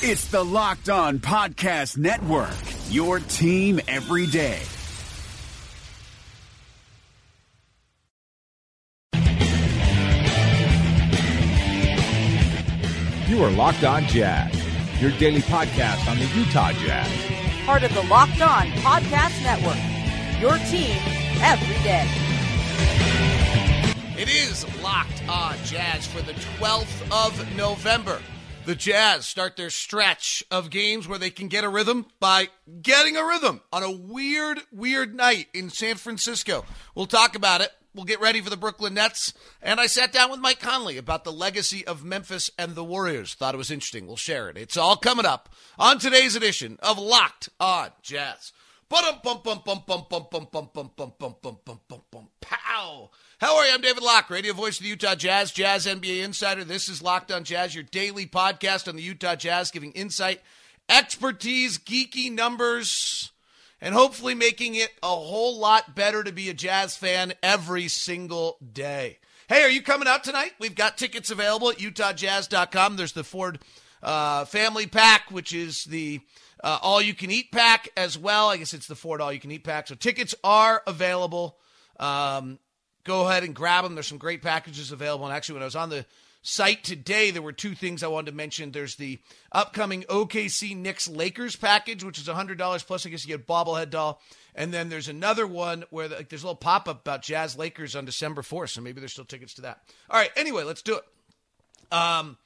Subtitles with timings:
[0.00, 2.54] It's the Locked On Podcast Network,
[2.88, 4.60] your team every day.
[13.26, 14.54] You are Locked On Jazz,
[15.02, 17.10] your daily podcast on the Utah Jazz.
[17.66, 20.96] Part of the Locked On Podcast Network, your team
[21.42, 22.06] every day.
[24.16, 28.20] It is Locked On Jazz for the 12th of November.
[28.64, 32.48] The Jazz start their stretch of games where they can get a rhythm by
[32.82, 36.66] getting a rhythm on a weird, weird night in San Francisco.
[36.94, 37.70] We'll talk about it.
[37.94, 39.32] We'll get ready for the Brooklyn Nets.
[39.62, 43.32] And I sat down with Mike Conley about the legacy of Memphis and the Warriors.
[43.34, 44.06] Thought it was interesting.
[44.06, 44.58] We'll share it.
[44.58, 48.52] It's all coming up on today's edition of Locked On Jazz.
[52.40, 53.10] Pow.
[53.40, 53.72] How are you?
[53.72, 56.64] I'm David Locke, radio voice of the Utah Jazz, Jazz NBA insider.
[56.64, 60.40] This is Locked On Jazz, your daily podcast on the Utah Jazz, giving insight,
[60.88, 63.30] expertise, geeky numbers,
[63.80, 68.56] and hopefully making it a whole lot better to be a Jazz fan every single
[68.72, 69.18] day.
[69.48, 70.54] Hey, are you coming out tonight?
[70.58, 72.96] We've got tickets available at utahjazz.com.
[72.96, 73.60] There's the Ford
[74.02, 76.18] uh, Family Pack, which is the
[76.64, 78.48] uh, all you can eat pack as well.
[78.48, 79.86] I guess it's the Ford all you can eat pack.
[79.86, 81.56] So tickets are available.
[82.00, 82.58] Um,
[83.08, 83.94] go ahead and grab them.
[83.94, 85.24] There's some great packages available.
[85.24, 86.04] And actually, when I was on the
[86.42, 88.70] site today, there were two things I wanted to mention.
[88.70, 89.18] There's the
[89.50, 93.06] upcoming OKC Knicks Lakers package, which is $100 plus.
[93.06, 94.20] I guess you get bobblehead doll.
[94.54, 97.96] And then there's another one where like, there's a little pop up about Jazz Lakers
[97.96, 98.70] on December 4th.
[98.70, 99.80] So maybe there's still tickets to that.
[100.10, 100.30] All right.
[100.36, 101.94] Anyway, let's do it.
[101.94, 102.36] Um,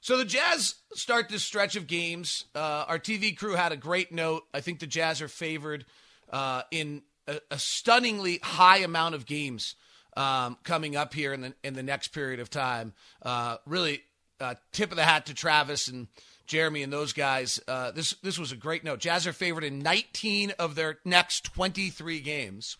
[0.00, 2.44] so the Jazz start this stretch of games.
[2.56, 4.42] Uh, our TV crew had a great note.
[4.52, 5.84] I think the Jazz are favored
[6.32, 9.74] uh, in a, a, stunningly high amount of games
[10.18, 12.92] um, coming up here in the in the next period of time.
[13.22, 14.02] Uh, really,
[14.40, 16.08] uh, tip of the hat to Travis and
[16.46, 17.60] Jeremy and those guys.
[17.68, 18.98] Uh, this this was a great note.
[18.98, 22.76] Jazz are favored in 19 of their next 23 games.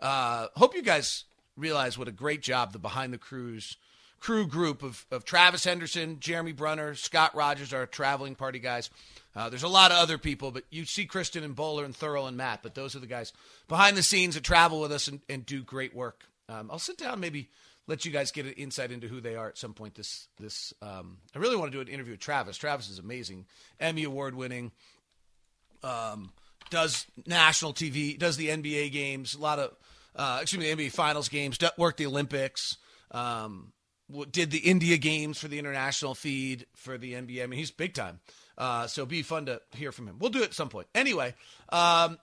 [0.00, 1.24] Uh, hope you guys
[1.56, 3.76] realize what a great job the behind the crews
[4.18, 8.88] crew group of, of Travis Henderson, Jeremy Brunner, Scott Rogers, our traveling party guys.
[9.34, 12.28] Uh, there's a lot of other people, but you see Kristen and Bowler and Thurl
[12.28, 13.32] and Matt, but those are the guys
[13.66, 16.24] behind the scenes that travel with us and, and do great work.
[16.52, 17.48] Um, I'll sit down, maybe
[17.86, 19.94] let you guys get an insight into who they are at some point.
[19.94, 22.56] This this um, I really want to do an interview with Travis.
[22.56, 23.46] Travis is amazing,
[23.80, 24.72] Emmy award winning.
[25.82, 26.32] Um,
[26.70, 29.76] does national TV, does the NBA games, a lot of
[30.14, 32.76] uh, excuse me, the NBA Finals games, worked the Olympics.
[33.10, 33.72] Um,
[34.30, 37.42] did the India games for the international feed for the NBA.
[37.42, 38.20] I mean, he's big time.
[38.58, 40.18] Uh, so be fun to hear from him.
[40.18, 40.86] We'll do it at some point.
[40.94, 41.34] Anyway,
[41.70, 42.18] um,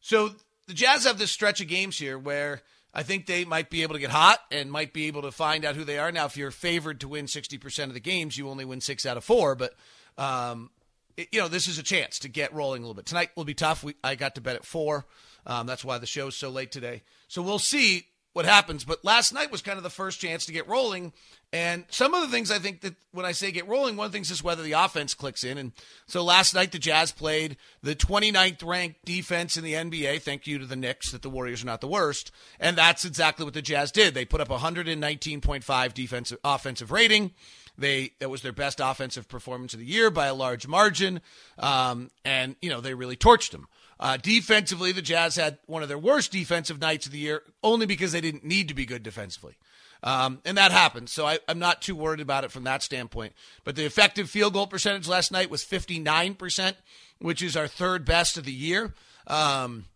[0.00, 0.30] so
[0.66, 2.62] the Jazz have this stretch of games here where
[2.94, 5.64] I think they might be able to get hot and might be able to find
[5.64, 6.12] out who they are.
[6.12, 9.16] Now, if you're favored to win 60% of the games, you only win six out
[9.16, 9.56] of four.
[9.56, 9.74] But,
[10.16, 10.70] um,
[11.16, 13.06] it, you know, this is a chance to get rolling a little bit.
[13.06, 13.82] Tonight will be tough.
[13.82, 15.06] We, I got to bed at four.
[15.44, 17.02] Um, that's why the show's so late today.
[17.26, 18.84] So we'll see what happens.
[18.84, 21.12] But last night was kind of the first chance to get rolling.
[21.52, 24.30] And some of the things I think that when I say get rolling, one things
[24.30, 25.56] is whether the offense clicks in.
[25.56, 25.72] And
[26.06, 30.20] so last night the Jazz played the 29th ranked defense in the NBA.
[30.20, 32.32] Thank you to the Knicks that the Warriors are not the worst.
[32.58, 34.14] And that's exactly what the Jazz did.
[34.14, 37.30] They put up 119.5 defensive offensive rating.
[37.78, 41.20] They that was their best offensive performance of the year by a large margin,
[41.58, 43.66] um, and you know they really torched them.
[43.98, 47.86] Uh, defensively, the Jazz had one of their worst defensive nights of the year, only
[47.86, 49.56] because they didn't need to be good defensively.
[50.02, 51.08] Um, and that happened.
[51.08, 53.32] So I, am not too worried about it from that standpoint.
[53.64, 56.74] But the effective field goal percentage last night was 59%,
[57.20, 58.92] which is our third best of the year.
[59.26, 59.86] Um,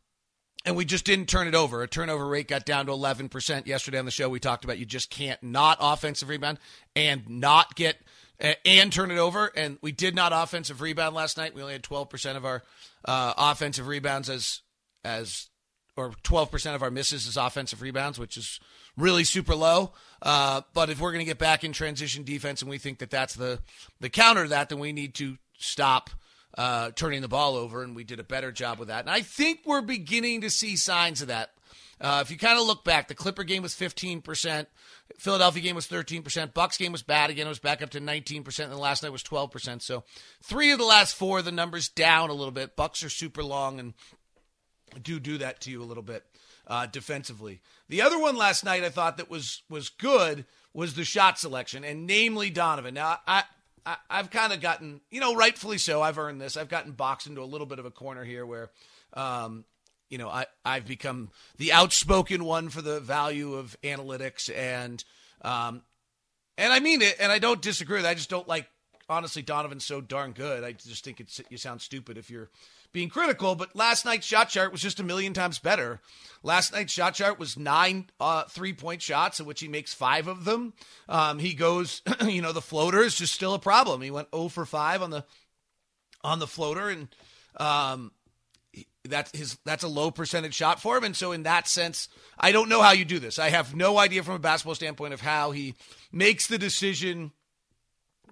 [0.65, 1.83] and we just didn't turn it over.
[1.83, 4.29] A turnover rate got down to 11% yesterday on the show.
[4.29, 6.59] We talked about you just can't not offensive rebound
[6.97, 7.99] and not get
[8.41, 9.51] and turn it over.
[9.57, 11.55] And we did not offensive rebound last night.
[11.55, 12.63] We only had 12% of our
[13.05, 14.61] uh, offensive rebounds as
[15.05, 15.49] as
[15.97, 18.61] or 12% of our misses as offensive rebounds, which is
[18.97, 19.93] really super low.
[20.23, 23.11] Uh, but if we're going to get back in transition defense and we think that
[23.11, 23.61] that's the
[24.01, 26.11] the counter to that, then we need to stop
[26.57, 29.01] uh, turning the ball over, and we did a better job with that.
[29.01, 31.51] And I think we're beginning to see signs of that.
[32.01, 34.67] Uh, if you kind of look back, the Clipper game was 15%.
[35.19, 36.55] Philadelphia game was 13%.
[36.55, 37.47] Bucks game was bad again.
[37.47, 38.59] It was back up to 19%.
[38.61, 39.83] And the last night was 12%.
[39.83, 40.05] So
[40.43, 42.77] three of the last four, the numbers down a little bit.
[42.77, 43.95] Bucks are super long and
[45.03, 46.25] do do that to you a little bit
[46.67, 47.61] uh, defensively.
[47.89, 51.85] The other one last night I thought that was was good was the shot selection,
[51.85, 52.95] and namely Donovan.
[52.95, 53.41] Now I.
[53.41, 56.03] I I've kind of gotten, you know, rightfully so.
[56.03, 56.59] I've earned this.
[56.59, 58.71] I've gotten boxed into a little bit of a corner here where,
[59.15, 59.65] um,
[60.09, 65.03] you know, I, I've become the outspoken one for the value of analytics and,
[65.43, 65.83] um,
[66.57, 68.09] and I mean it, and I don't disagree with it.
[68.09, 68.69] I just don't like
[69.09, 70.65] honestly, Donovan's so darn good.
[70.65, 72.51] I just think it's you sound stupid if you're
[72.93, 73.55] being critical.
[73.55, 76.01] But last night's shot chart was just a million times better.
[76.43, 80.29] Last night's shot chart was nine uh, three point shots, in which he makes five
[80.29, 80.75] of them.
[81.09, 84.03] Um, he goes, you know, the floater is just still a problem.
[84.03, 85.25] He went 0 for five on the
[86.23, 87.09] on the floater, and
[87.59, 88.13] um,
[89.09, 91.05] that's his that's a low percentage shot for him.
[91.05, 92.09] And so in that sense,
[92.39, 93.39] I don't know how you do this.
[93.39, 95.75] I have no idea from a basketball standpoint of how he
[96.13, 97.33] makes the decision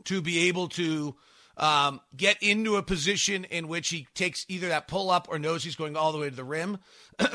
[0.05, 1.17] to be able to
[1.57, 5.65] um, get into a position in which he takes either that pull up or knows
[5.65, 6.79] he's going all the way to the rim.
[7.19, 7.27] yeah,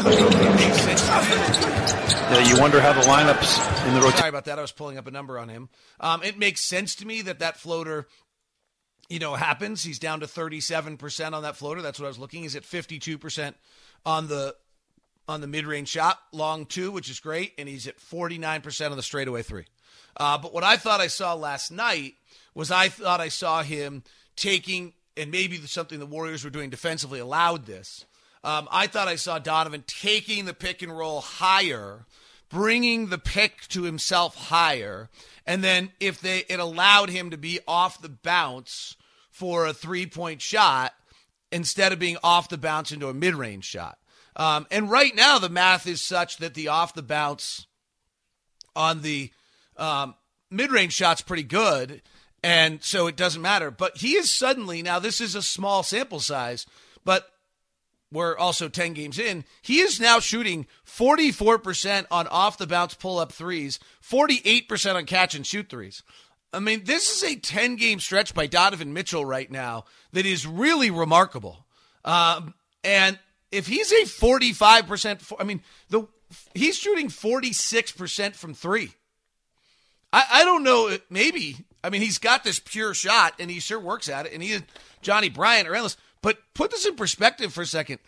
[2.47, 4.17] you wonder how the lineups in the rotation.
[4.19, 4.59] Sorry about that.
[4.59, 5.69] I was pulling up a number on him.
[5.99, 8.07] Um, it makes sense to me that that floater
[9.11, 9.83] you know, happens.
[9.83, 11.81] He's down to 37% on that floater.
[11.81, 12.43] That's what I was looking.
[12.43, 13.53] He's at 52%
[14.05, 14.55] on the
[15.27, 19.03] on the mid-range shot, long two, which is great, and he's at 49% on the
[19.03, 19.65] straightaway three.
[20.17, 22.15] Uh, but what I thought I saw last night
[22.55, 24.03] was I thought I saw him
[24.35, 28.05] taking, and maybe something the Warriors were doing defensively allowed this.
[28.43, 32.05] Um, I thought I saw Donovan taking the pick and roll higher,
[32.49, 35.09] bringing the pick to himself higher,
[35.45, 38.95] and then if they it allowed him to be off the bounce
[39.41, 40.93] for a three point shot
[41.51, 43.97] instead of being off the bounce into a mid range shot.
[44.35, 47.65] Um, and right now, the math is such that the off the bounce
[48.75, 49.31] on the
[49.77, 50.13] um,
[50.51, 52.03] mid range shot's pretty good.
[52.43, 53.71] And so it doesn't matter.
[53.71, 56.67] But he is suddenly, now this is a small sample size,
[57.03, 57.27] but
[58.11, 59.43] we're also 10 games in.
[59.63, 65.33] He is now shooting 44% on off the bounce pull up threes, 48% on catch
[65.33, 66.03] and shoot threes.
[66.53, 70.45] I mean, this is a 10 game stretch by Donovan Mitchell right now that is
[70.45, 71.65] really remarkable.
[72.03, 72.53] Um,
[72.83, 73.17] and
[73.51, 76.07] if he's a 45%, I mean, the
[76.53, 78.91] he's shooting 46% from three.
[80.13, 81.57] I, I don't know, maybe.
[81.83, 84.33] I mean, he's got this pure shot and he sure works at it.
[84.33, 84.63] And he is
[85.01, 85.97] Johnny Bryant or endless.
[86.21, 87.99] But put this in perspective for a second.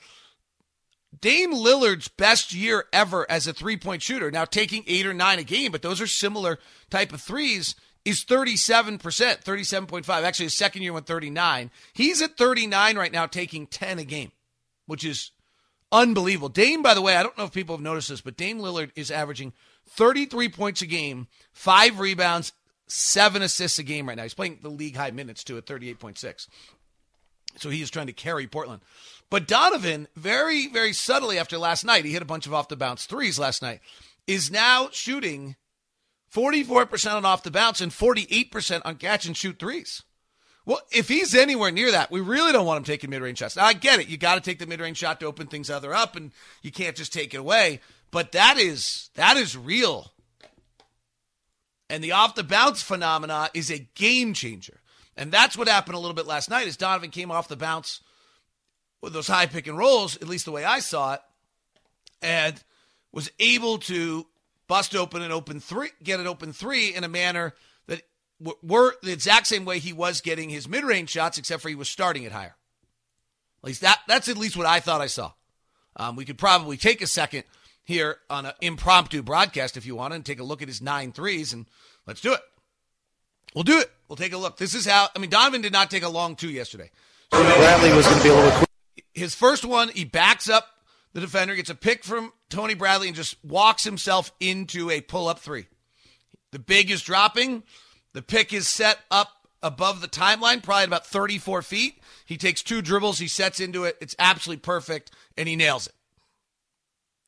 [1.21, 5.39] Dame Lillard's best year ever as a three point shooter, now taking eight or nine
[5.39, 10.09] a game, but those are similar type of threes is 37%, 37.5.
[10.09, 11.71] Actually, his second year went 39.
[11.93, 14.31] He's at 39 right now, taking 10 a game,
[14.85, 15.31] which is
[15.91, 16.49] unbelievable.
[16.49, 18.91] Dame, by the way, I don't know if people have noticed this, but Dame Lillard
[18.95, 19.53] is averaging
[19.89, 22.51] 33 points a game, five rebounds,
[22.87, 24.23] seven assists a game right now.
[24.23, 26.47] He's playing the league high minutes too at 38.6.
[27.57, 28.81] So he is trying to carry Portland.
[29.29, 32.75] But Donovan, very, very subtly after last night, he hit a bunch of off the
[32.75, 33.81] bounce threes last night,
[34.27, 35.55] is now shooting
[36.33, 40.03] 44% on off the bounce and 48% on catch and shoot threes.
[40.65, 43.57] Well, if he's anywhere near that, we really don't want him taking mid range shots.
[43.57, 44.07] Now, I get it.
[44.07, 46.31] You got to take the mid range shot to open things other up, and
[46.61, 47.81] you can't just take it away.
[48.11, 50.13] But that is that is real.
[51.89, 54.79] And the off the bounce phenomena is a game changer.
[55.17, 56.67] And that's what happened a little bit last night.
[56.67, 57.99] As Donovan came off the bounce
[59.01, 61.21] with those high pick and rolls, at least the way I saw it,
[62.21, 62.63] and
[63.11, 64.25] was able to
[64.67, 67.53] bust open and open three, get an open three in a manner
[67.87, 68.01] that
[68.61, 71.75] were the exact same way he was getting his mid range shots, except for he
[71.75, 72.55] was starting it higher.
[73.63, 75.31] At least that that's at least what I thought I saw.
[75.95, 77.43] Um, we could probably take a second
[77.83, 81.11] here on an impromptu broadcast if you want and take a look at his nine
[81.11, 81.65] threes and
[82.07, 82.39] let's do it.
[83.53, 83.91] We'll do it.
[84.07, 84.57] We'll take a look.
[84.57, 86.89] This is how I mean Donovan did not take a long two yesterday.
[87.33, 88.69] So Bradley was going to be a little quick.
[89.13, 90.67] His first one, he backs up
[91.13, 95.27] the defender, gets a pick from Tony Bradley, and just walks himself into a pull
[95.27, 95.67] up three.
[96.51, 97.63] The big is dropping.
[98.13, 99.29] The pick is set up
[99.61, 102.01] above the timeline, probably about 34 feet.
[102.25, 103.97] He takes two dribbles, he sets into it.
[104.01, 105.93] It's absolutely perfect, and he nails it.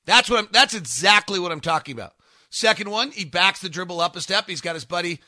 [0.06, 2.14] That's what I'm, that's exactly what I'm talking about.
[2.50, 4.48] Second one, he backs the dribble up a step.
[4.48, 5.20] He's got his buddy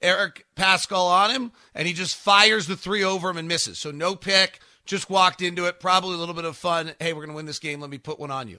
[0.00, 3.78] Eric Paschall on him, and he just fires the three over him and misses.
[3.78, 5.80] So no pick, just walked into it.
[5.80, 6.92] Probably a little bit of fun.
[6.98, 7.80] Hey, we're going to win this game.
[7.80, 8.58] Let me put one on you.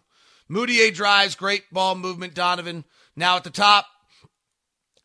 [0.50, 2.34] Mudiay drives, great ball movement.
[2.34, 2.86] Donovan
[3.16, 3.86] now at the top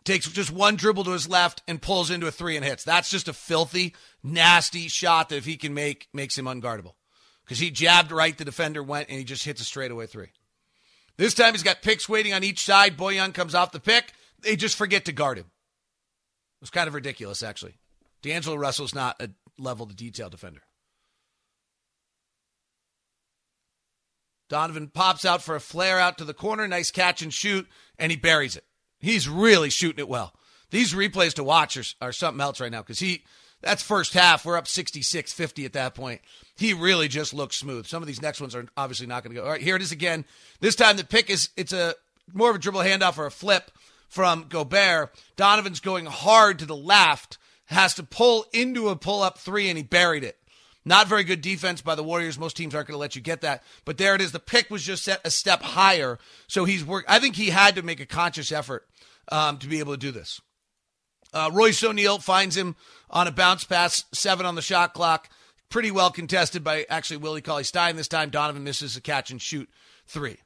[0.05, 2.85] takes just one dribble to his left and pulls into a three and hits.
[2.85, 6.95] That's just a filthy, nasty shot that if he can make, makes him unguardable.
[7.45, 10.31] Because he jabbed right, the defender went, and he just hits a straightaway three.
[11.17, 12.97] This time he's got picks waiting on each side.
[12.97, 14.13] Bojan comes off the pick.
[14.41, 15.47] They just forget to guard him.
[15.47, 17.79] It was kind of ridiculous, actually.
[18.23, 20.63] D'Angelo Russell's not a level to detail defender.
[24.49, 27.67] Donovan pops out for a flare out to the corner, nice catch and shoot,
[27.99, 28.65] and he buries it.
[28.99, 30.33] He's really shooting it well.
[30.71, 33.25] These replays to watch are, are something else right now because he
[33.63, 34.45] that's first half.
[34.45, 36.21] We're up 66 50 at that point.
[36.57, 37.87] He really just looks smooth.
[37.87, 39.45] Some of these next ones are obviously not going to go.
[39.45, 40.25] All right, here it is again.
[40.61, 41.95] This time the pick is it's a
[42.33, 43.71] more of a dribble handoff or a flip
[44.09, 45.15] from Gobert.
[45.37, 49.77] Donovan's going hard to the left, has to pull into a pull up three, and
[49.77, 50.39] he buried it.
[50.87, 52.39] Not very good defense by the Warriors.
[52.39, 53.65] Most teams aren't going to let you get that.
[53.85, 54.31] But there it is.
[54.31, 56.17] The pick was just set a step higher.
[56.47, 57.11] So he's worked.
[57.11, 58.87] I think he had to make a conscious effort
[59.33, 60.41] um, to be able to do this.
[61.35, 62.77] Uh, Royce O'Neale finds him
[63.11, 65.29] on a bounce pass, seven on the shot clock.
[65.71, 68.31] Pretty well contested by actually Willie Cauley Stein this time.
[68.31, 69.69] Donovan misses a catch and shoot
[70.07, 70.37] three.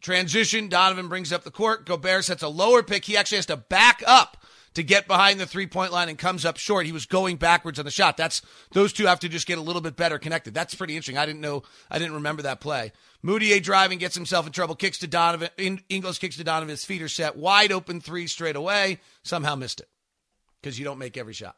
[0.00, 1.84] Transition, Donovan brings up the court.
[1.84, 3.04] Gobert sets a lower pick.
[3.04, 4.38] He actually has to back up
[4.74, 6.86] to get behind the three point line and comes up short.
[6.86, 8.16] He was going backwards on the shot.
[8.16, 10.52] That's those two have to just get a little bit better connected.
[10.52, 11.18] That's pretty interesting.
[11.18, 11.62] I didn't know.
[11.90, 12.92] I didn't remember that play.
[13.24, 14.74] Mudiay driving gets himself in trouble.
[14.74, 15.80] Kicks to Donovan.
[15.88, 16.68] Ingles kicks to Donovan.
[16.68, 19.00] His feet are set wide open three straight away.
[19.22, 19.88] Somehow missed it
[20.60, 21.56] because you don't make every shot.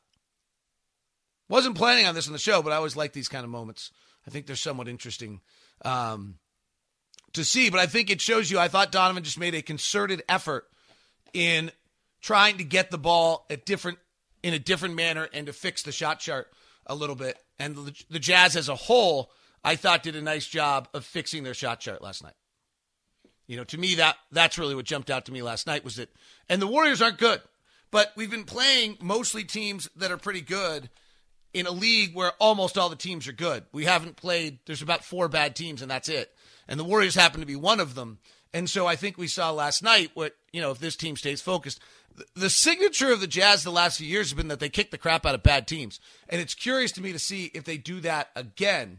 [1.49, 3.93] Wasn't planning on this in the show, but I always like these kind of moments.
[4.27, 5.41] I think they're somewhat interesting
[5.85, 6.39] um,
[7.35, 7.71] to see.
[7.71, 8.59] But I think it shows you.
[8.59, 10.67] I thought Donovan just made a concerted effort
[11.33, 11.71] in
[12.21, 13.99] trying to get the ball at different
[14.43, 16.49] in a different manner and to fix the shot chart
[16.87, 17.39] a little bit.
[17.59, 19.33] And the, the Jazz as a whole,
[19.65, 22.35] I thought did a nice job of fixing their shot chart last night.
[23.47, 25.97] You know, to me that that's really what jumped out to me last night was
[25.97, 26.11] that
[26.49, 27.41] and the Warriors aren't good,
[27.91, 30.91] but we've been playing mostly teams that are pretty good
[31.55, 33.65] in a league where almost all the teams are good.
[33.73, 36.33] We haven't played there's about four bad teams and that's it.
[36.69, 38.19] And the Warriors happen to be one of them.
[38.53, 41.41] And so I think we saw last night what, you know, if this team stays
[41.41, 41.81] focused,
[42.35, 44.99] the signature of the Jazz the last few years has been that they kick the
[44.99, 46.01] crap out of bad teams.
[46.29, 48.99] And it's curious to me to see if they do that again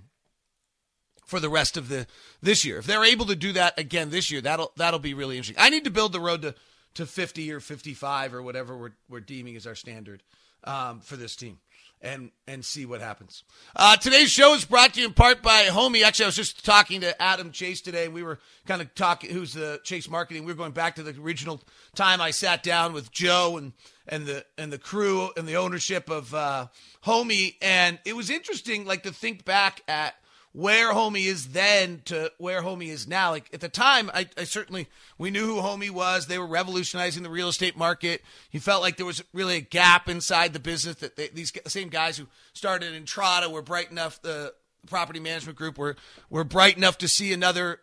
[1.26, 2.08] for the rest of the
[2.42, 2.78] this year.
[2.78, 5.62] If they're able to do that again this year, that'll that'll be really interesting.
[5.62, 6.56] I need to build the road to,
[6.96, 10.24] to 50 or 55 or whatever we're, we're deeming as our standard
[10.64, 11.60] um, for this team
[12.02, 13.44] and and see what happens.
[13.76, 16.04] Uh, today's show is brought to you in part by Homie.
[16.04, 19.32] Actually, I was just talking to Adam Chase today, and we were kind of talking.
[19.32, 20.46] Who's the Chase Marketing?
[20.46, 21.62] We were going back to the original
[21.96, 23.74] time I sat down with Joe and
[24.08, 26.68] and the and the crew and the ownership of uh,
[27.06, 30.16] Homie, and it was interesting, like to think back at
[30.54, 33.32] where homie is then to where homie is now.
[33.32, 34.88] Like at the time, I, I, certainly
[35.18, 36.28] we knew who homie was.
[36.28, 38.24] They were revolutionizing the real estate market.
[38.50, 41.90] He felt like there was really a gap inside the business that they, these same
[41.90, 44.22] guys who started Entrata were bright enough.
[44.22, 44.54] The
[44.88, 45.96] property management group were
[46.30, 47.80] were bright enough to see another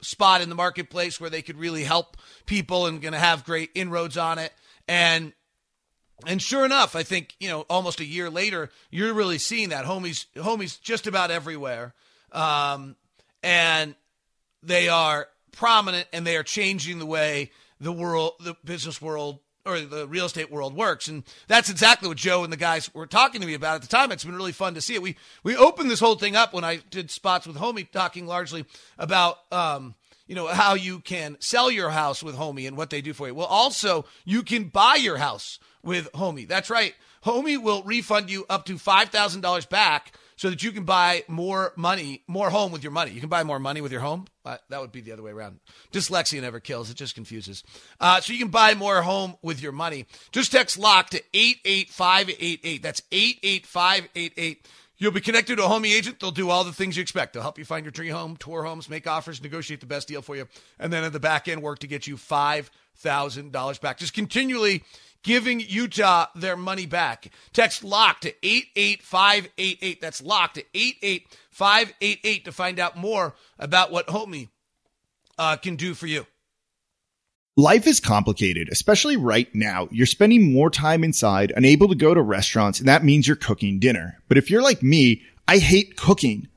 [0.00, 3.70] spot in the marketplace where they could really help people and going to have great
[3.74, 4.52] inroads on it.
[4.86, 5.32] And
[6.26, 9.84] and sure enough, I think you know almost a year later, you're really seeing that
[9.84, 11.94] homies homies just about everywhere
[12.34, 12.96] um,
[13.42, 13.94] and
[14.62, 19.80] they are prominent and they are changing the way the world, the business world, or
[19.80, 21.08] the real estate world works.
[21.08, 23.88] And that's exactly what Joe and the guys were talking to me about at the
[23.88, 24.12] time.
[24.12, 25.02] It's been really fun to see it.
[25.02, 28.66] We we opened this whole thing up when I did spots with Homie, talking largely
[28.98, 29.94] about um,
[30.26, 33.28] you know how you can sell your house with Homie and what they do for
[33.28, 33.34] you.
[33.34, 36.48] Well, also you can buy your house with Homie.
[36.48, 36.94] That's right.
[37.24, 41.24] Homie will refund you up to five thousand dollars back so that you can buy
[41.28, 43.12] more money, more home with your money.
[43.12, 44.26] You can buy more money with your home.
[44.44, 45.60] Uh, that would be the other way around.
[45.92, 47.62] Dyslexia never kills, it just confuses.
[48.00, 50.06] Uh, so you can buy more home with your money.
[50.32, 52.82] Just text LOCK to 88588.
[52.82, 54.66] That's 88588.
[54.96, 56.20] You'll be connected to a homie agent.
[56.20, 57.32] They'll do all the things you expect.
[57.32, 60.22] They'll help you find your dream home, tour homes, make offers, negotiate the best deal
[60.22, 60.46] for you,
[60.78, 63.98] and then at the back end work to get you $5,000 back.
[63.98, 64.84] Just continually
[65.24, 67.30] giving Utah their money back.
[67.52, 70.00] Text LOCK to 88588.
[70.00, 74.50] That's LOCK to 88588 to find out more about what Homie
[75.36, 76.26] uh, can do for you.
[77.56, 79.88] Life is complicated, especially right now.
[79.92, 83.78] You're spending more time inside, unable to go to restaurants, and that means you're cooking
[83.78, 84.18] dinner.
[84.28, 86.48] But if you're like me, I hate cooking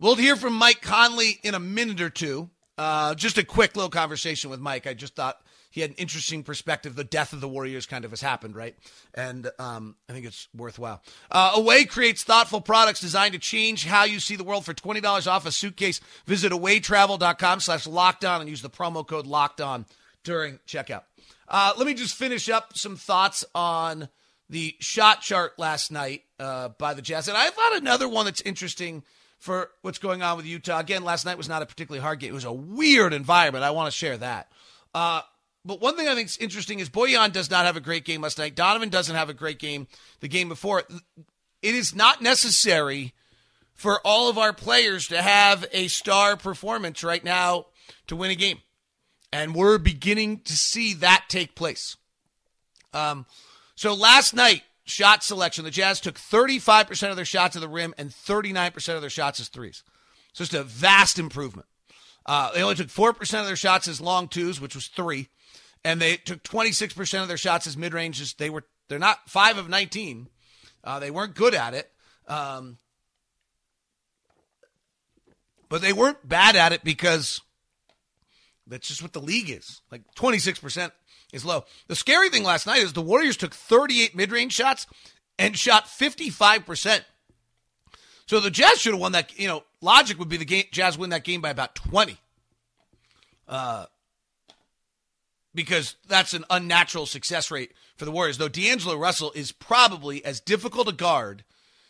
[0.00, 2.48] We'll hear from Mike Conley in a minute or two.
[2.78, 4.86] Uh, just a quick little conversation with Mike.
[4.86, 5.38] I just thought
[5.68, 6.96] he had an interesting perspective.
[6.96, 8.74] The death of the Warriors kind of has happened, right?
[9.14, 11.02] And um, I think it's worthwhile.
[11.30, 14.64] Uh, Away creates thoughtful products designed to change how you see the world.
[14.64, 19.26] For twenty dollars off a suitcase, visit awaytravel.com slash lockdown and use the promo code
[19.26, 19.84] locked on
[20.24, 21.02] during checkout.
[21.46, 24.08] Uh, let me just finish up some thoughts on
[24.48, 27.28] the shot chart last night uh, by the Jazz.
[27.28, 29.02] And I thought another one that's interesting
[29.40, 30.78] for what's going on with Utah.
[30.78, 32.30] Again, last night was not a particularly hard game.
[32.30, 33.64] It was a weird environment.
[33.64, 34.52] I want to share that.
[34.94, 35.22] Uh,
[35.64, 38.20] but one thing I think is interesting is Bojan does not have a great game
[38.20, 38.54] last night.
[38.54, 39.88] Donovan doesn't have a great game
[40.20, 40.84] the game before.
[41.62, 43.14] It is not necessary
[43.74, 47.66] for all of our players to have a star performance right now
[48.06, 48.58] to win a game.
[49.32, 51.96] And we're beginning to see that take place.
[52.92, 53.26] Um,
[53.74, 57.94] so last night, shot selection, the Jazz took 35% of their shots at the rim
[57.96, 59.82] and 39% of their shots as threes.
[60.32, 61.66] So just a vast improvement.
[62.26, 65.28] Uh, they only took 4% of their shots as long twos, which was three.
[65.84, 68.34] And they took 26% of their shots as mid ranges.
[68.34, 70.28] They were, they're not five of 19.
[70.84, 71.90] Uh, they weren't good at it.
[72.28, 72.78] Um,
[75.68, 77.40] but they weren't bad at it because
[78.70, 79.82] that's just what the league is.
[79.90, 80.92] Like 26%
[81.32, 81.64] is low.
[81.88, 84.86] The scary thing last night is the Warriors took 38 mid range shots
[85.38, 87.02] and shot 55%.
[88.26, 89.38] So the Jazz should have won that.
[89.38, 92.16] You know, logic would be the game, Jazz win that game by about 20.
[93.48, 93.86] Uh,
[95.54, 98.38] because that's an unnatural success rate for the Warriors.
[98.38, 101.44] Though D'Angelo Russell is probably as difficult to guard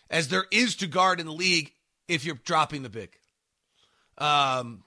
[0.09, 1.73] as there is to guard in the league
[2.09, 3.11] if you're dropping the big.
[4.19, 4.83] Um,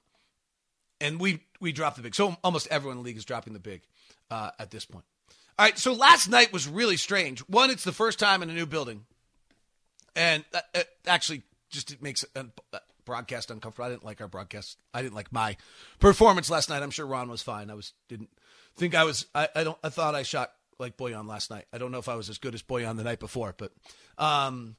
[1.03, 2.15] and we we dropped the big.
[2.15, 3.81] So almost everyone in the league is dropping the big
[4.31, 5.05] uh, at this point.
[5.59, 7.41] All right, so last night was really strange.
[7.41, 9.05] One, it's the first time in a new building,
[10.15, 12.45] and uh, it actually just it makes a
[13.05, 13.85] broadcast uncomfortable.
[13.85, 14.79] I didn't like our broadcast.
[14.93, 15.57] I didn't like my
[15.99, 16.81] performance last night.
[16.81, 17.69] I'm sure Ron was fine.
[17.69, 18.29] I was didn't
[18.77, 19.27] think I was.
[19.35, 19.77] I, I don't.
[19.83, 21.65] I thought I shot like Bojan last night.
[21.71, 23.71] I don't know if I was as good as Bojan the night before, but
[24.17, 24.75] um,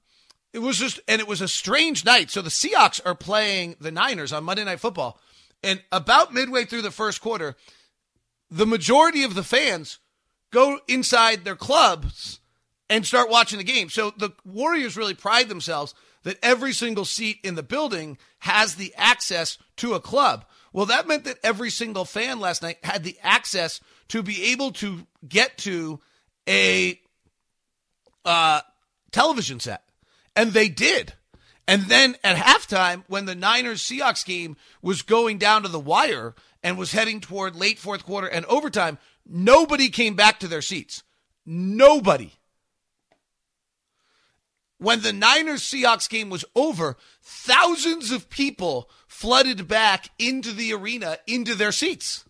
[0.53, 2.31] it was just and it was a strange night.
[2.31, 5.21] So the Seahawks are playing the Niners on Monday Night Football,
[5.65, 7.57] and about midway through the first quarter,
[8.51, 9.99] the majority of the fans
[10.53, 12.39] go inside their clubs
[12.89, 13.89] and start watching the game.
[13.89, 18.95] So the Warriors really pride themselves that every single seat in the building has the
[18.97, 20.45] access to a club.
[20.73, 24.73] Well, that meant that every single fan last night had the access to be able
[24.73, 26.01] to get to
[26.49, 27.01] a
[28.25, 28.61] uh,
[29.13, 29.83] television set.
[30.37, 31.15] And they did.
[31.67, 36.35] And then at halftime, when the Niners Seahawks game was going down to the wire
[36.63, 41.03] and was heading toward late fourth quarter and overtime, nobody came back to their seats.
[41.47, 42.33] Nobody.
[44.79, 51.19] When the Niners Seahawks game was over, thousands of people flooded back into the arena,
[51.27, 52.25] into their seats.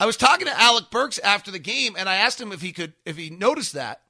[0.00, 2.72] I was talking to Alec Burks after the game, and I asked him if he
[2.72, 4.02] could, if he noticed that,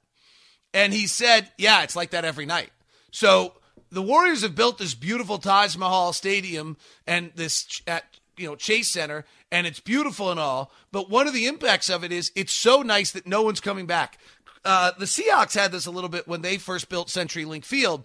[0.73, 2.71] and he said, "Yeah, it's like that every night."
[3.11, 3.53] So
[3.91, 8.03] the Warriors have built this beautiful Taj Mahal Stadium and this at
[8.37, 10.71] you know Chase Center, and it's beautiful and all.
[10.91, 13.85] But one of the impacts of it is it's so nice that no one's coming
[13.85, 14.19] back.
[14.63, 18.03] Uh, the Seahawks had this a little bit when they first built CenturyLink Field.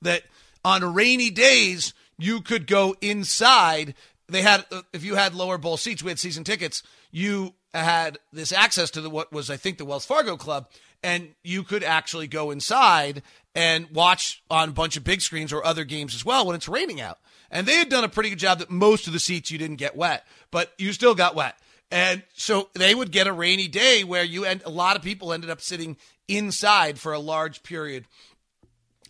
[0.00, 0.22] That
[0.64, 3.94] on rainy days you could go inside.
[4.28, 6.82] They had uh, if you had lower bowl seats, we had season tickets.
[7.10, 10.68] You had this access to the what was I think the Wells Fargo Club,
[11.02, 13.22] and you could actually go inside
[13.54, 16.68] and watch on a bunch of big screens or other games as well when it's
[16.68, 17.18] raining out.
[17.50, 19.76] And they had done a pretty good job that most of the seats you didn't
[19.76, 21.58] get wet, but you still got wet.
[21.90, 25.32] And so they would get a rainy day where you and a lot of people
[25.32, 28.04] ended up sitting inside for a large period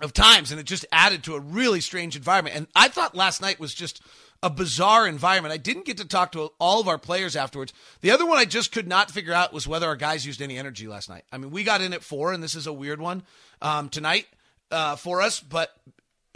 [0.00, 2.54] of times and it just added to a really strange environment.
[2.54, 4.00] And I thought last night was just
[4.42, 5.52] a bizarre environment.
[5.52, 7.72] I didn't get to talk to all of our players afterwards.
[8.00, 10.56] The other one I just could not figure out was whether our guys used any
[10.56, 11.24] energy last night.
[11.32, 13.24] I mean, we got in at four, and this is a weird one
[13.60, 14.26] um, tonight
[14.70, 15.74] uh, for us, but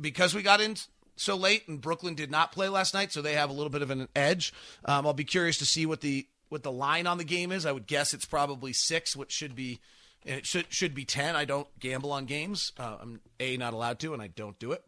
[0.01, 0.77] because we got in
[1.17, 3.83] so late and Brooklyn did not play last night, so they have a little bit
[3.83, 4.53] of an edge.
[4.85, 7.65] Um, I'll be curious to see what the what the line on the game is.
[7.65, 9.81] I would guess it's probably six, which should be
[10.25, 11.37] and it should should be ten.
[11.37, 12.73] I don't gamble on games.
[12.79, 14.85] Uh, I'm a not allowed to, and I don't do it.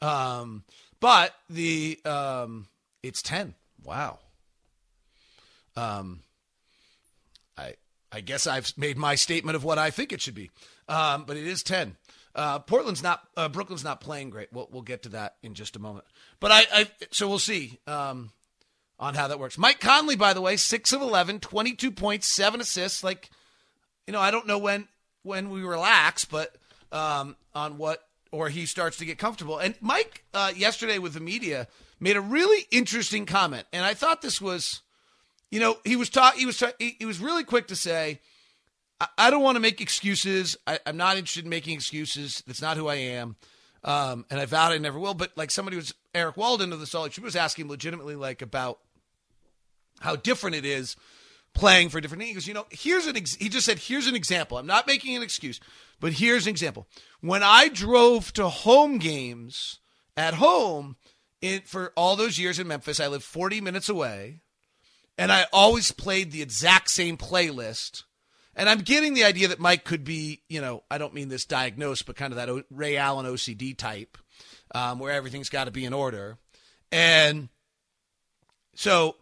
[0.00, 0.64] Um,
[1.00, 2.68] but the um,
[3.02, 3.54] it's ten.
[3.84, 4.18] Wow.
[5.76, 6.20] Um,
[7.56, 7.74] I
[8.10, 10.50] I guess I've made my statement of what I think it should be.
[10.88, 11.96] Um, but it is ten.
[12.34, 14.48] Uh, Portland's not, uh, Brooklyn's not playing great.
[14.52, 16.04] We'll, we'll get to that in just a moment.
[16.38, 18.30] But I, I so we'll see um,
[19.00, 19.58] on how that works.
[19.58, 23.02] Mike Conley, by the way, six of 11, 22 points, seven assists.
[23.02, 23.28] Like,
[24.06, 24.86] you know, I don't know when
[25.24, 26.54] when we relax, but
[26.92, 29.58] um, on what or he starts to get comfortable.
[29.58, 31.68] And Mike uh, yesterday with the media
[32.00, 34.82] made a really interesting comment, and I thought this was,
[35.50, 38.20] you know, he was talk he was ta- he, he was really quick to say,
[39.00, 40.56] I, I don't want to make excuses.
[40.66, 42.42] I, I'm not interested in making excuses.
[42.46, 43.36] That's not who I am.
[43.84, 45.14] Um, and I vowed I never will.
[45.14, 48.78] But like somebody was Eric Walden of the Salt Lake was asking legitimately like about
[50.00, 50.96] how different it is
[51.58, 52.22] playing for different.
[52.22, 53.16] He goes, you know, here's an.
[53.16, 54.56] Ex-, he just said, here's an example.
[54.56, 55.60] I'm not making an excuse,
[56.00, 56.86] but here's an example.
[57.20, 59.80] When I drove to home games
[60.16, 60.96] at home
[61.40, 64.40] in for all those years in Memphis, I lived 40 minutes away,
[65.18, 68.04] and I always played the exact same playlist.
[68.54, 71.44] And I'm getting the idea that Mike could be, you know, I don't mean this
[71.44, 74.18] diagnosed, but kind of that o- Ray Allen OCD type,
[74.74, 76.38] um, where everything's got to be in order.
[76.90, 77.50] And
[78.74, 79.14] so,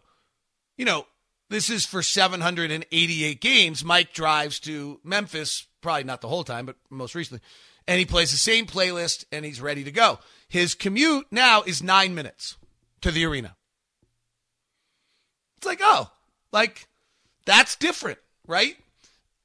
[0.75, 1.05] you know,
[1.49, 3.83] this is for 788 games.
[3.83, 7.41] Mike drives to Memphis, probably not the whole time, but most recently,
[7.87, 10.19] and he plays the same playlist and he's ready to go.
[10.49, 12.57] His commute now is nine minutes
[13.01, 13.55] to the arena.
[15.57, 16.11] It's like, oh,
[16.51, 16.87] like
[17.45, 18.75] that's different, right?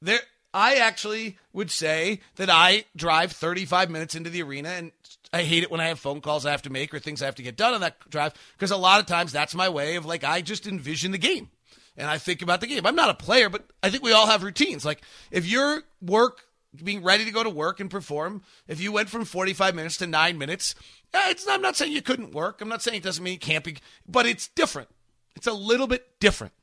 [0.01, 0.19] There,
[0.53, 4.91] I actually would say that I drive 35 minutes into the arena and
[5.31, 7.25] I hate it when I have phone calls I have to make or things I
[7.25, 9.95] have to get done on that drive because a lot of times that's my way
[9.95, 11.49] of like, I just envision the game
[11.97, 12.85] and I think about the game.
[12.85, 14.85] I'm not a player, but I think we all have routines.
[14.85, 15.01] Like
[15.31, 16.45] if your work
[16.83, 20.07] being ready to go to work and perform, if you went from 45 minutes to
[20.07, 20.75] nine minutes,
[21.13, 22.61] eh, it's I'm not saying you couldn't work.
[22.61, 23.77] I'm not saying it doesn't mean you can't be,
[24.07, 24.89] but it's different.
[25.35, 26.53] It's a little bit different.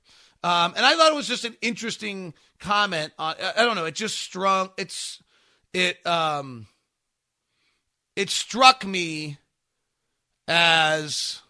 [0.42, 3.34] Um, and I thought it was just an interesting comment on.
[3.56, 3.84] I don't know.
[3.84, 4.70] It just strung.
[4.78, 5.22] It's
[5.74, 6.04] it.
[6.06, 6.66] Um,
[8.16, 9.38] it struck me
[10.48, 11.40] as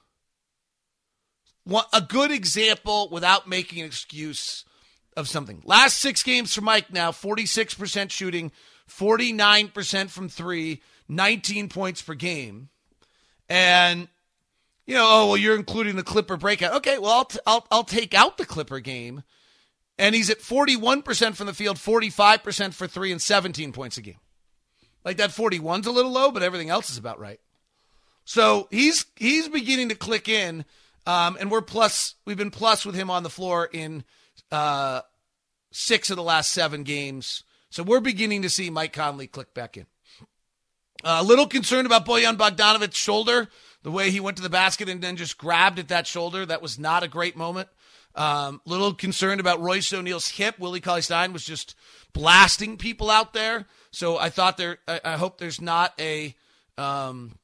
[1.93, 4.65] a good example without making an excuse
[5.17, 5.63] of something.
[5.65, 8.53] Last six games for Mike now 46% shooting,
[8.89, 12.69] 49% from three, 19 points per game.
[13.49, 14.09] And,
[14.87, 16.75] you know, oh, well, you're including the Clipper breakout.
[16.77, 19.23] Okay, well, I'll, t- I'll, I'll take out the Clipper game.
[19.99, 24.17] And he's at 41% from the field, 45% for three, and 17 points a game.
[25.05, 27.41] Like that 41's a little low, but everything else is about right.
[28.25, 30.65] So he's he's beginning to click in,
[31.11, 32.15] um, and we're plus.
[32.25, 34.05] We've been plus with him on the floor in
[34.53, 35.01] uh,
[35.73, 37.43] six of the last seven games.
[37.69, 39.87] So we're beginning to see Mike Conley click back in.
[41.03, 43.49] A little concerned about Bojan Bogdanovic's shoulder,
[43.83, 46.47] the way he went to the basket and then just grabbed at that shoulder.
[46.47, 47.69] That was not a great moment.
[48.15, 50.61] Um, little concerned about Royce O'Neale's hip.
[50.61, 51.75] Willie Cauley Stein was just
[52.13, 53.67] blasting people out there.
[53.91, 54.79] So I thought there.
[54.87, 56.37] I, I hope there's not a,
[56.79, 57.37] um,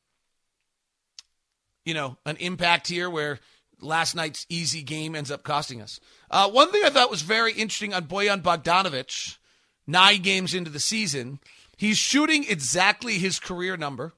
[1.84, 3.40] you know, an impact here where
[3.80, 6.00] last night's easy game ends up costing us.
[6.30, 9.38] Uh, one thing I thought was very interesting on Bojan Bogdanovic,
[9.86, 11.40] nine games into the season,
[11.76, 14.14] he's shooting exactly his career number.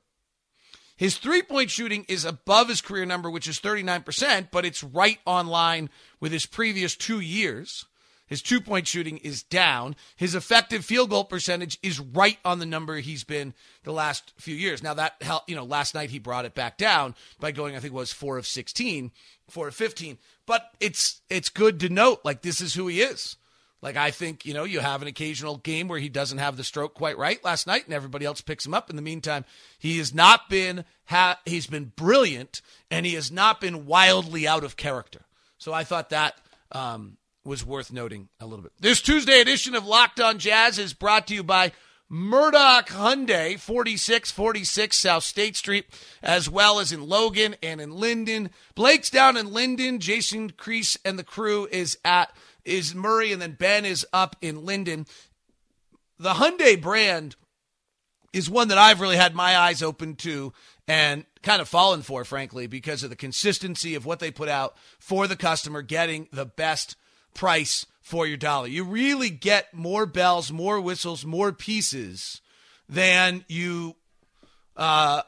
[0.97, 5.18] His three point shooting is above his career number, which is 39%, but it's right
[5.27, 7.87] on line with his previous two years.
[8.29, 9.97] His two point shooting is down.
[10.17, 14.55] His effective field goal percentage is right on the number he's been the last few
[14.55, 14.83] years.
[14.83, 17.93] Now that you know, last night he brought it back down by going, I think
[17.93, 19.11] it was four of 16,
[19.49, 20.19] four of 15.
[20.47, 23.37] But it's, it's good to note, like, this is who he is.
[23.83, 26.64] Like, I think, you know, you have an occasional game where he doesn't have the
[26.64, 28.91] stroke quite right last night and everybody else picks him up.
[28.91, 29.45] In the meantime,
[29.79, 32.61] he has not been, ha- he's been brilliant
[32.91, 35.27] and he has not been wildly out of character.
[35.59, 36.35] So I thought that,
[36.73, 37.17] um,
[37.49, 38.73] was worth noting a little bit.
[38.79, 41.73] This Tuesday edition of Locked On Jazz is brought to you by
[42.11, 45.87] Murdock Hyundai, 4646 South State Street,
[46.23, 48.51] as well as in Logan and in Lindon.
[48.75, 49.99] Blake's down in Lindon.
[49.99, 52.31] Jason Crease and the crew is at
[52.65, 55.07] is Murray, and then Ben is up in Lindon.
[56.19, 57.35] The Hyundai brand
[58.35, 60.53] is one that I've really had my eyes open to
[60.87, 64.77] and kind of fallen for, frankly, because of the consistency of what they put out
[64.99, 66.97] for the customer, getting the best
[67.38, 68.66] price for your dollar.
[68.66, 72.40] You really get more bells, more whistles, more pieces
[72.88, 73.94] than you
[74.77, 75.22] uh,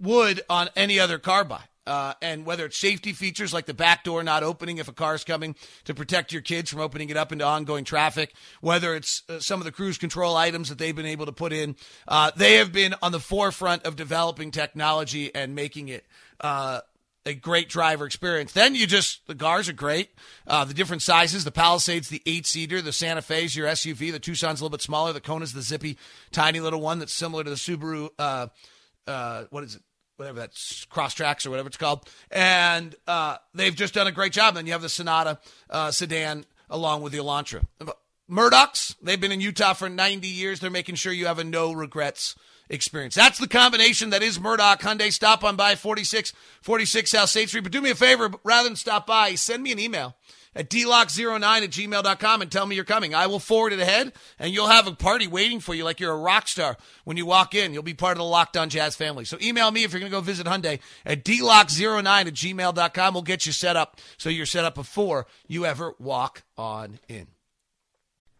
[0.00, 1.62] would on any other car buy.
[1.86, 5.14] Uh, and whether it's safety features like the back door not opening if a car
[5.14, 9.22] is coming to protect your kids from opening it up into ongoing traffic, whether it's
[9.28, 11.76] uh, some of the cruise control items that they've been able to put in,
[12.08, 16.04] uh, they have been on the forefront of developing technology and making it
[16.40, 16.80] uh,
[17.26, 18.52] a great driver experience.
[18.52, 20.10] Then you just the cars are great.
[20.46, 24.18] Uh, the different sizes, the Palisades, the eight seater, the Santa Fe's your SUV, the
[24.18, 25.98] Tucson's a little bit smaller, the Kona's the zippy,
[26.32, 28.08] tiny little one that's similar to the Subaru.
[28.18, 28.48] Uh,
[29.06, 29.82] uh, what is it?
[30.16, 34.54] Whatever that's Crosstreks or whatever it's called, and uh, they've just done a great job.
[34.54, 35.38] Then you have the Sonata
[35.70, 37.64] uh, sedan along with the Elantra.
[38.30, 40.60] Murdocks, they've been in Utah for 90 years.
[40.60, 42.36] They're making sure you have a no regrets
[42.70, 43.14] experience.
[43.14, 45.12] That's the combination that is Murdock Hyundai.
[45.12, 47.64] Stop on by 46, 46 South State Street.
[47.64, 50.16] But do me a favor, rather than stop by, send me an email
[50.54, 53.14] at dlock09 at gmail.com and tell me you're coming.
[53.14, 56.12] I will forward it ahead, and you'll have a party waiting for you like you're
[56.12, 57.72] a rock star when you walk in.
[57.72, 59.24] You'll be part of the Locked On Jazz family.
[59.24, 63.14] So email me if you're going to go visit Hyundai at dlock09 at gmail.com.
[63.14, 67.28] We'll get you set up so you're set up before you ever walk on in.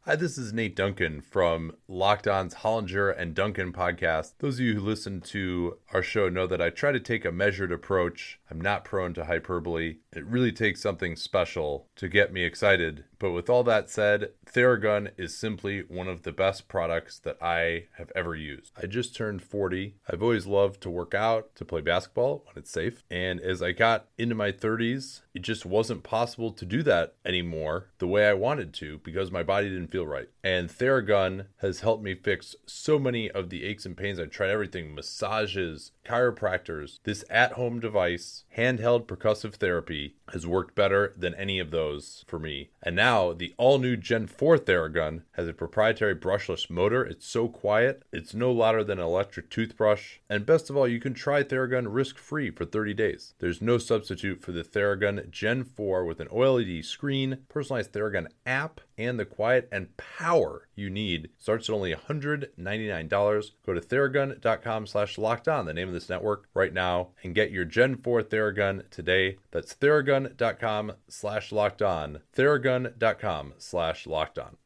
[0.04, 4.32] Hi, this is Nate Duncan from Locked On's Hollinger and Duncan podcast.
[4.38, 7.30] Those of you who listen to our show know that I try to take a
[7.30, 8.39] measured approach.
[8.50, 9.96] I'm not prone to hyperbole.
[10.12, 13.04] It really takes something special to get me excited.
[13.20, 17.84] But with all that said, Theragun is simply one of the best products that I
[17.98, 18.72] have ever used.
[18.82, 19.96] I just turned 40.
[20.08, 23.04] I've always loved to work out, to play basketball when it's safe.
[23.10, 27.88] And as I got into my 30s, it just wasn't possible to do that anymore
[27.98, 30.28] the way I wanted to because my body didn't feel right.
[30.42, 34.18] And Theragun has helped me fix so many of the aches and pains.
[34.18, 36.98] I've tried everything massages, chiropractors.
[37.04, 42.38] This at home device, handheld percussive therapy, has worked better than any of those for
[42.38, 42.70] me.
[42.82, 47.04] And now the all new Gen 4 Theragun has a proprietary brushless motor.
[47.04, 50.18] It's so quiet, it's no louder than an electric toothbrush.
[50.28, 53.34] And best of all, you can try Theragun risk free for 30 days.
[53.38, 58.80] There's no substitute for the Theragun Gen 4 with an OLED screen, personalized Theragun app,
[58.96, 61.30] and the quiet and power you need.
[61.38, 63.50] Starts at only $199.
[63.64, 67.50] Go to theragun.com slash locked on, the name of this network, right now, and get
[67.50, 69.36] your Gen 4 Theragun today.
[69.50, 72.20] That's theragun.com slash locked on.
[72.36, 74.56] Theragun.com slash locked on.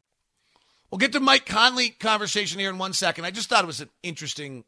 [0.91, 3.25] We'll get to Mike Conley conversation here in one second.
[3.25, 4.63] I just thought it was an interesting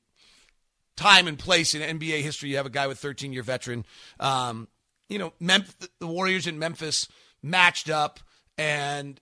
[0.97, 2.49] time and place in NBA history.
[2.49, 3.85] You have a guy with 13 year veteran.
[4.19, 4.67] Um,
[5.07, 7.07] you know, Memphis, the Warriors in Memphis
[7.41, 8.19] matched up,
[8.57, 9.21] and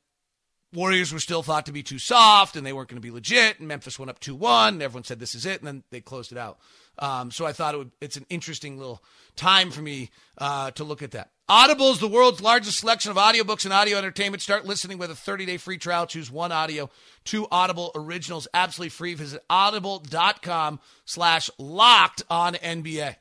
[0.73, 3.59] Warriors were still thought to be too soft, and they weren't going to be legit.
[3.59, 4.81] And Memphis went up two one.
[4.81, 6.57] Everyone said this is it, and then they closed it out.
[6.99, 9.03] Um, so I thought it would, it's an interesting little
[9.35, 11.31] time for me uh, to look at that.
[11.47, 14.41] Audible is the world's largest selection of audiobooks and audio entertainment.
[14.41, 16.07] Start listening with a 30-day free trial.
[16.07, 16.89] Choose one audio,
[17.23, 19.13] two Audible originals, absolutely free.
[19.13, 23.15] Visit audible.com slash locked on NBA.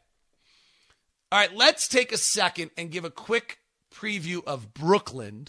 [1.31, 3.59] All right, let's take a second and give a quick
[3.93, 5.49] preview of Brooklyn.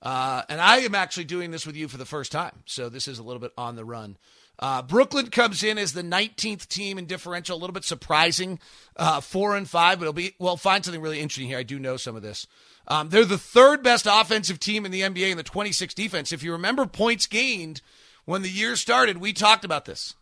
[0.00, 2.62] Uh, and I am actually doing this with you for the first time.
[2.64, 4.16] So this is a little bit on the run.
[4.60, 8.60] Uh, Brooklyn comes in as the 19th team in differential, a little bit surprising,
[8.96, 11.58] uh, four and five, but it'll be, well, find something really interesting here.
[11.58, 12.46] I do know some of this.
[12.86, 16.30] Um, they're the third best offensive team in the NBA in the 26th defense.
[16.30, 17.80] If you remember points gained
[18.26, 20.14] when the year started, we talked about this.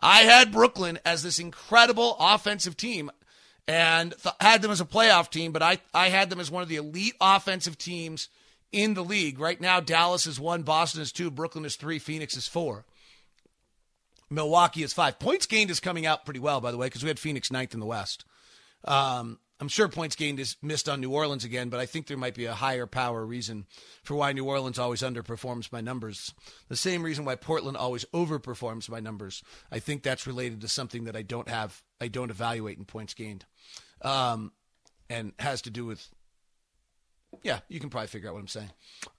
[0.00, 3.10] I had Brooklyn as this incredible offensive team
[3.68, 6.62] and th- had them as a playoff team, but I, I had them as one
[6.62, 8.28] of the elite offensive teams
[8.72, 9.38] in the league.
[9.38, 12.84] Right now, Dallas is one, Boston is two, Brooklyn is three, Phoenix is four.
[14.30, 15.18] Milwaukee is five.
[15.18, 17.74] Points gained is coming out pretty well, by the way, because we had Phoenix ninth
[17.74, 18.24] in the West.
[18.84, 22.16] Um, I'm sure points gained is missed on New Orleans again, but I think there
[22.16, 23.66] might be a higher power reason
[24.04, 26.32] for why New Orleans always underperforms my numbers.
[26.68, 29.42] The same reason why Portland always overperforms my numbers.
[29.72, 33.14] I think that's related to something that I don't have, I don't evaluate in points
[33.14, 33.46] gained,
[34.02, 34.52] um,
[35.10, 36.06] and has to do with.
[37.42, 38.70] Yeah, you can probably figure out what I'm saying.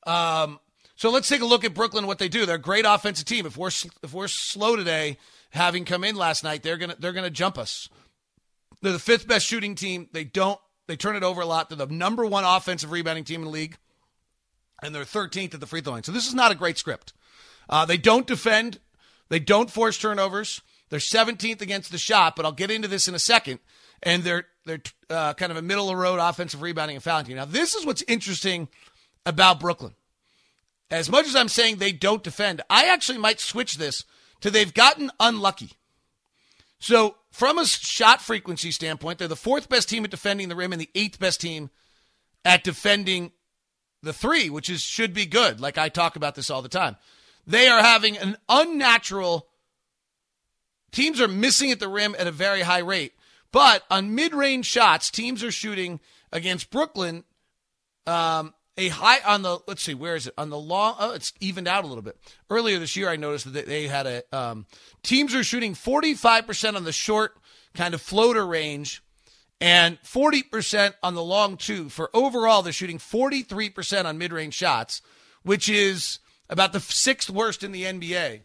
[0.08, 0.60] Um,
[1.00, 2.08] so let's take a look at Brooklyn.
[2.08, 2.46] What they do?
[2.46, 3.46] They're a great offensive team.
[3.46, 3.72] If we're
[4.04, 5.18] if we're slow today,
[5.52, 7.88] having come in last night, they're gonna they're gonna jump us.
[8.82, 10.10] They're the fifth best shooting team.
[10.12, 11.70] They don't they turn it over a lot.
[11.70, 13.78] They're the number one offensive rebounding team in the league,
[14.84, 16.04] and they're 13th at the free throw line.
[16.04, 17.14] So this is not a great script.
[17.70, 18.80] Uh, they don't defend.
[19.30, 20.62] They don't force turnovers.
[20.90, 23.60] They're 17th against the shot, but I'll get into this in a second.
[24.04, 27.26] And they're they're uh, kind of a middle of the road offensive rebounding and fouling
[27.26, 27.38] team.
[27.38, 28.68] Now this is what's interesting
[29.26, 29.94] about Brooklyn
[30.91, 34.06] as much as I'm saying they don't defend, I actually might switch this
[34.41, 35.71] to they've gotten unlucky.
[36.80, 40.71] So, from a shot frequency standpoint, they're the fourth best team at defending the rim
[40.71, 41.69] and the eighth best team
[42.43, 43.32] at defending
[44.02, 45.60] the three, which is should be good.
[45.60, 46.95] Like I talk about this all the time.
[47.45, 49.47] They are having an unnatural
[50.91, 53.13] teams are missing at the rim at a very high rate.
[53.52, 55.99] But on mid-range shots, teams are shooting
[56.32, 57.23] against Brooklyn
[58.06, 61.34] um, a high on the let's see where is it on the long oh it's
[61.42, 62.18] evened out a little bit
[62.50, 64.65] earlier this year i noticed that they had a um,
[65.04, 67.36] teams are shooting 45% on the short
[67.76, 69.04] kind of floater range
[69.62, 75.02] and 40% on the long two for overall they're shooting 43% on mid-range shots
[75.44, 78.42] which is about the sixth worst in the nba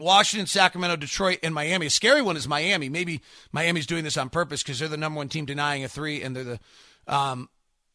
[0.00, 1.86] Washington, Sacramento, Detroit, and Miami.
[1.86, 2.88] A scary one is Miami.
[2.88, 3.20] Maybe
[3.50, 6.36] Miami's doing this on purpose because they're the number one team denying a three, and
[6.36, 6.60] they're the
[7.08, 7.48] um,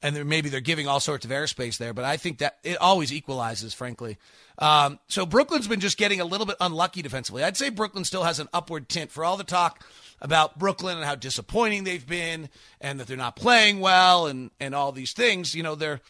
[0.04, 3.14] and maybe they're giving all sorts of airspace there, but I think that it always
[3.14, 4.18] equalizes, frankly.
[4.60, 7.42] Um, so Brooklyn's been just getting a little bit unlucky defensively.
[7.42, 9.84] I'd say Brooklyn still has an upward tint for all the talk
[10.22, 12.50] about Brooklyn and how disappointing they've been
[12.82, 15.56] and that they're not playing well and, and all these things.
[15.56, 16.02] You know, they're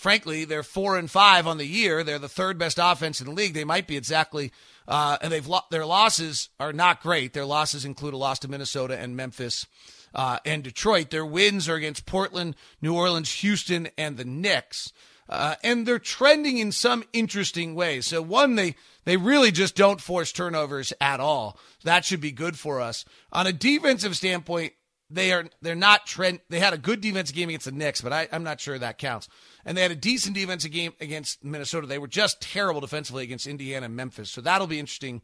[0.00, 2.02] frankly, they're four and five on the year.
[2.02, 3.52] They're the third best offense in the league.
[3.52, 4.50] They might be exactly,
[4.88, 7.34] uh, and they've lo- their losses are not great.
[7.34, 9.66] Their losses include a loss to Minnesota and Memphis
[10.14, 11.10] uh, and Detroit.
[11.10, 14.92] Their wins are against Portland, New Orleans, Houston, and the Knicks.
[15.28, 18.06] Uh, and they're trending in some interesting ways.
[18.06, 21.56] So one, they they really just don't force turnovers at all.
[21.84, 23.04] That should be good for us.
[23.32, 24.72] On a defensive standpoint,
[25.08, 26.40] they are they're not trend.
[26.48, 28.98] They had a good defensive game against the Knicks, but I, I'm not sure that
[28.98, 29.28] counts.
[29.64, 31.86] And they had a decent defensive game against Minnesota.
[31.86, 34.30] They were just terrible defensively against Indiana and Memphis.
[34.30, 35.22] So that'll be interesting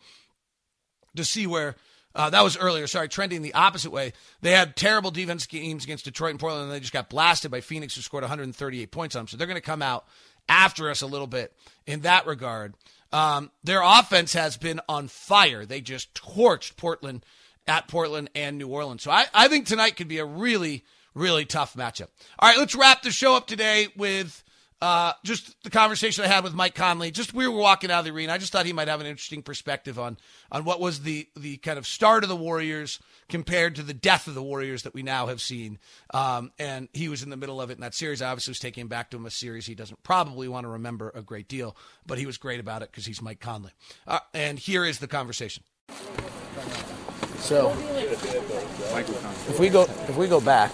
[1.17, 1.75] to see where
[2.17, 2.87] uh, that was earlier.
[2.87, 4.15] Sorry, trending the opposite way.
[4.41, 7.61] They had terrible defense games against Detroit and Portland, and they just got blasted by
[7.61, 9.29] Phoenix, who scored 138 points on them.
[9.29, 10.07] So they're going to come out
[10.49, 11.53] after us a little bit
[11.87, 12.75] in that regard.
[13.13, 15.67] Um, their offense has been on fire.
[15.67, 17.23] They just torched Portland
[17.69, 19.03] at Portland and New Orleans.
[19.03, 22.09] So I, I think tonight could be a really, really tough matchup.
[22.39, 24.43] All right, let's wrap the show up today with
[24.83, 27.11] uh, just the conversation I had with Mike Conley.
[27.11, 28.33] Just we were walking out of the arena.
[28.33, 30.19] I just thought he might have an interesting perspective on
[30.53, 34.27] on what was the the kind of start of the Warriors compared to the death
[34.27, 35.79] of the Warriors that we now have seen.
[36.13, 38.21] Um, and he was in the middle of it in that series.
[38.21, 40.69] I obviously was taking him back to him a series he doesn't probably want to
[40.69, 41.75] remember a great deal,
[42.07, 43.73] but he was great about it because he's Mike Conley.
[44.07, 45.63] Uh, and here is the conversation.
[47.39, 47.71] So,
[49.49, 50.73] if we go if we go back,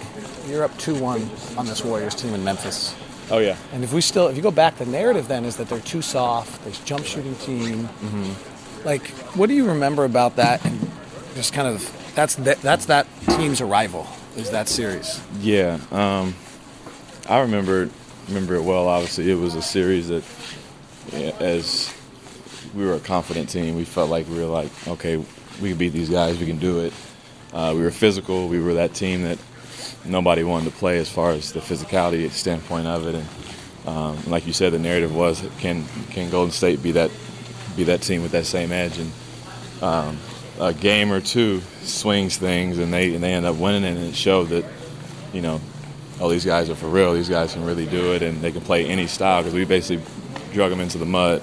[0.49, 1.23] you're up two one
[1.57, 2.97] on this Warriors team in Memphis.
[3.31, 3.57] Oh yeah.
[3.73, 6.03] And if we still, if you go back, the narrative then is that they're too
[6.03, 6.63] soft.
[6.65, 7.85] They're jump shooting team.
[7.85, 8.87] Mm-hmm.
[8.87, 10.65] Like, what do you remember about that?
[10.65, 10.91] And
[11.35, 13.07] just kind of that's that, that's that
[13.37, 14.07] team's arrival
[14.37, 15.21] is that series.
[15.41, 15.79] Yeah.
[15.91, 16.35] Um,
[17.29, 17.89] I remember
[18.29, 18.89] remember it well.
[18.89, 20.25] Obviously, it was a series that,
[21.13, 21.95] yeah, as
[22.75, 25.17] we were a confident team, we felt like we were like, okay,
[25.61, 26.39] we can beat these guys.
[26.39, 26.93] We can do it.
[27.53, 28.49] Uh, we were physical.
[28.49, 29.39] We were that team that
[30.05, 33.15] nobody wanted to play as far as the physicality standpoint of it.
[33.15, 33.27] And
[33.87, 37.11] um, like you said, the narrative was can can Golden State be that
[37.77, 38.99] be that team with that same edge?
[38.99, 39.13] And
[39.83, 40.19] um,
[40.61, 44.15] a game or two swings things, and they and they end up winning, and it
[44.15, 44.65] showed that
[45.33, 45.61] you know,
[46.21, 47.15] oh these guys are for real.
[47.15, 50.05] These guys can really do it, and they can play any style because we basically
[50.53, 51.43] drug them into the mud,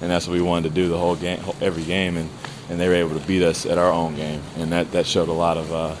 [0.00, 2.28] and that's what we wanted to do the whole game, every game, and
[2.68, 5.28] and they were able to beat us at our own game, and that that showed
[5.28, 5.72] a lot of.
[5.72, 5.94] Uh,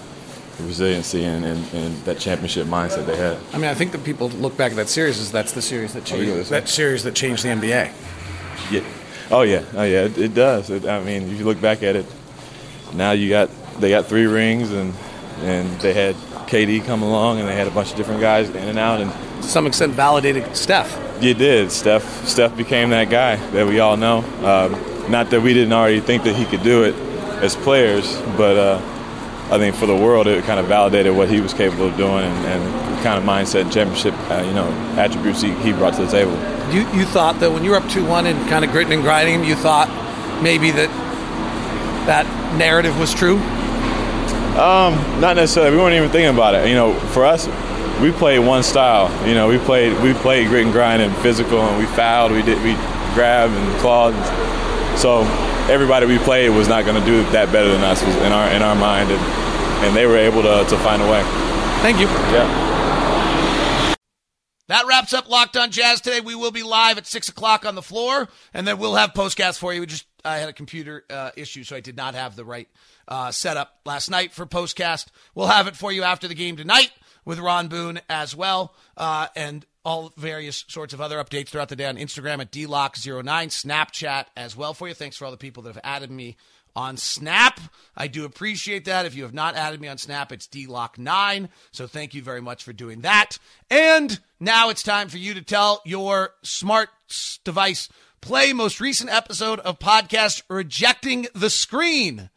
[0.66, 3.38] resiliency and, and, and, that championship mindset they had.
[3.52, 5.92] I mean, I think that people look back at that series as that's the series
[5.94, 7.92] that changed oh, that series that changed the NBA.
[8.70, 8.80] Yeah.
[9.30, 9.64] Oh yeah.
[9.74, 10.04] Oh yeah.
[10.04, 10.70] It, it does.
[10.70, 12.06] It, I mean, if you look back at it,
[12.94, 14.94] now you got they got three rings and
[15.40, 16.14] and they had
[16.46, 19.12] KD come along and they had a bunch of different guys in and out and
[19.42, 20.98] to some extent validated Steph.
[21.22, 21.70] You did.
[21.70, 24.18] Steph Steph became that guy that we all know.
[24.44, 26.94] Um, not that we didn't already think that he could do it
[27.42, 28.56] as players, but.
[28.56, 28.96] Uh,
[29.50, 32.24] I think for the world, it kind of validated what he was capable of doing
[32.24, 35.94] and, and the kind of mindset and championship, uh, you know, attributes he, he brought
[35.94, 36.32] to the table.
[36.72, 39.44] You, you thought that when you were up 2-1 and kind of gritting and grinding,
[39.44, 39.88] you thought
[40.40, 40.88] maybe that
[42.06, 43.38] that narrative was true?
[44.56, 45.76] Um, not necessarily.
[45.76, 46.68] We weren't even thinking about it.
[46.68, 47.46] You know, for us,
[48.00, 49.10] we played one style.
[49.26, 52.32] You know, we played we played grit and grind and physical, and we fouled.
[52.32, 52.74] We did we
[53.14, 54.14] grabbed and clawed.
[54.98, 55.22] So
[55.70, 58.62] everybody we played was not going to do that better than us in our in
[58.62, 59.39] our mind, and,
[59.82, 61.22] and they were able to, to find a way.
[61.82, 62.06] Thank you.
[62.06, 62.70] Yeah.
[64.68, 66.20] That wraps up Locked On Jazz today.
[66.20, 69.58] We will be live at six o'clock on the floor, and then we'll have postcasts
[69.58, 69.80] for you.
[69.80, 72.68] We just I had a computer uh, issue, so I did not have the right
[73.08, 75.06] uh, setup last night for postcast.
[75.34, 76.92] We'll have it for you after the game tonight
[77.24, 81.76] with Ron Boone as well, uh, and all various sorts of other updates throughout the
[81.76, 84.94] day on Instagram at dlocke09, Snapchat as well for you.
[84.94, 86.36] Thanks for all the people that have added me
[86.74, 87.60] on Snap.
[87.96, 89.06] I do appreciate that.
[89.06, 91.48] If you have not added me on Snap, it's dlock9.
[91.70, 93.38] So thank you very much for doing that.
[93.70, 96.88] And now it's time for you to tell your smart
[97.44, 97.88] device
[98.20, 102.30] play most recent episode of podcast Rejecting the Screen.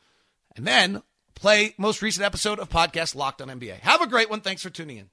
[0.56, 1.04] And then
[1.36, 3.80] play most recent episode of podcast Locked on NBA.
[3.80, 4.42] Have a great one.
[4.42, 5.13] Thanks for tuning in.